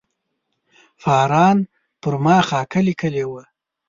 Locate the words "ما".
2.23-2.37